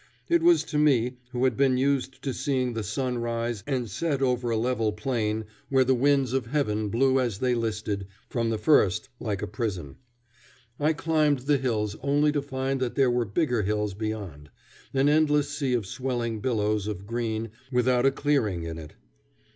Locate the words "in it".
18.63-18.93